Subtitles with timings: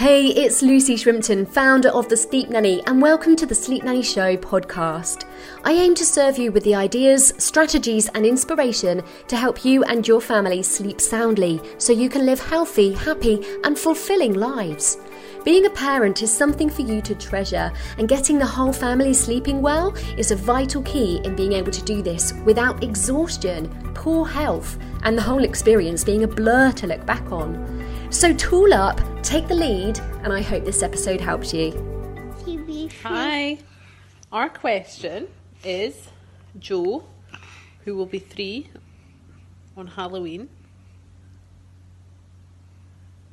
[0.00, 4.02] Hey, it's Lucy Shrimpton, founder of The Sleep Nanny, and welcome to the Sleep Nanny
[4.02, 5.26] Show podcast.
[5.62, 10.08] I aim to serve you with the ideas, strategies, and inspiration to help you and
[10.08, 14.96] your family sleep soundly so you can live healthy, happy, and fulfilling lives.
[15.44, 19.60] Being a parent is something for you to treasure, and getting the whole family sleeping
[19.60, 24.78] well is a vital key in being able to do this without exhaustion, poor health,
[25.02, 27.84] and the whole experience being a blur to look back on.
[28.08, 31.70] So tool up, take the lead, and I hope this episode helps you.
[33.02, 33.58] Hi.
[34.32, 35.28] Our question
[35.62, 36.08] is
[36.58, 37.04] Joe,
[37.84, 38.68] who will be three
[39.76, 40.48] on Halloween,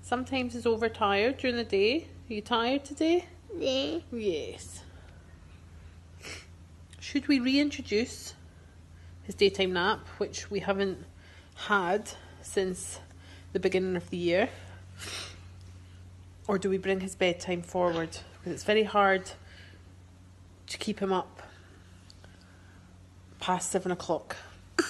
[0.01, 2.07] sometimes is overtired during the day.
[2.29, 3.25] Are you tired today?
[3.57, 3.99] Yeah.
[4.11, 4.83] Yes.
[6.99, 8.33] Should we reintroduce
[9.23, 11.05] his daytime nap, which we haven't
[11.55, 12.11] had
[12.41, 12.99] since
[13.53, 14.49] the beginning of the year?
[16.47, 18.09] Or do we bring his bedtime forward?
[18.39, 19.31] Because it's very hard
[20.67, 21.41] to keep him up
[23.39, 24.37] past seven o'clock.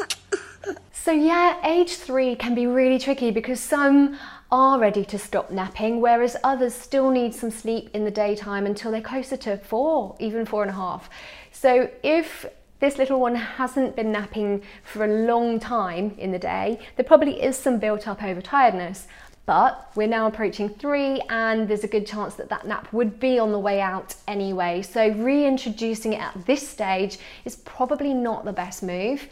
[1.07, 4.19] So, yeah, age three can be really tricky because some
[4.51, 8.91] are ready to stop napping, whereas others still need some sleep in the daytime until
[8.91, 11.09] they're closer to four, even four and a half.
[11.53, 12.45] So, if
[12.79, 17.41] this little one hasn't been napping for a long time in the day, there probably
[17.41, 19.05] is some built up overtiredness.
[19.47, 23.39] But we're now approaching three, and there's a good chance that that nap would be
[23.39, 24.81] on the way out anyway.
[24.81, 29.29] So, reintroducing it at this stage is probably not the best move.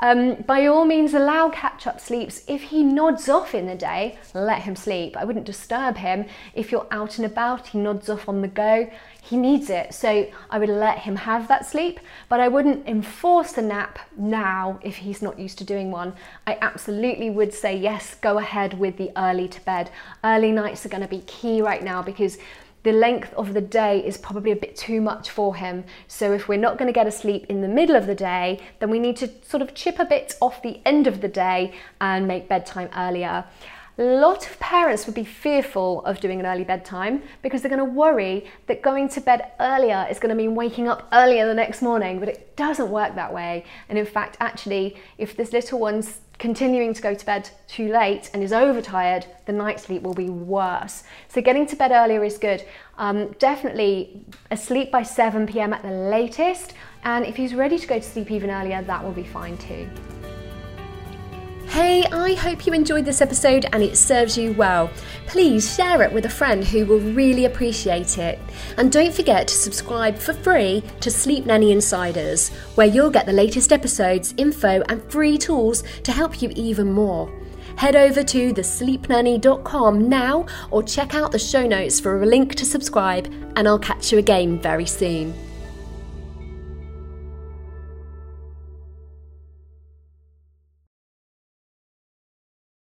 [0.00, 2.42] Um, by all means, allow catch up sleeps.
[2.46, 5.16] If he nods off in the day, let him sleep.
[5.16, 6.26] I wouldn't disturb him.
[6.54, 9.92] If you're out and about, he nods off on the go, he needs it.
[9.92, 14.78] So I would let him have that sleep, but I wouldn't enforce a nap now
[14.82, 16.14] if he's not used to doing one.
[16.46, 19.90] I absolutely would say yes, go ahead with the early to bed.
[20.22, 22.38] Early nights are going to be key right now because
[22.82, 25.84] the length of the day is probably a bit too much for him.
[26.06, 28.60] So if we're not going to get a sleep in the middle of the day,
[28.78, 31.74] then we need to sort of chip a bit off the end of the day
[32.00, 33.44] and make bedtime earlier.
[34.00, 37.84] A lot of parents would be fearful of doing an early bedtime because they're going
[37.84, 41.54] to worry that going to bed earlier is going to mean waking up earlier the
[41.54, 43.64] next morning, but it doesn't work that way.
[43.88, 48.30] And in fact, actually, if this little one's continuing to go to bed too late
[48.32, 51.02] and is overtired, the night sleep will be worse.
[51.26, 52.64] So getting to bed earlier is good.
[52.98, 55.72] Um, definitely asleep by 7 p.m.
[55.72, 56.74] at the latest.
[57.02, 59.88] And if he's ready to go to sleep even earlier, that will be fine too.
[61.78, 64.90] Hey, I hope you enjoyed this episode and it serves you well.
[65.28, 68.40] Please share it with a friend who will really appreciate it.
[68.76, 73.32] And don't forget to subscribe for free to Sleep Nanny Insiders, where you'll get the
[73.32, 77.32] latest episodes, info, and free tools to help you even more.
[77.76, 82.64] Head over to thesleepnanny.com now or check out the show notes for a link to
[82.64, 85.32] subscribe, and I'll catch you again very soon.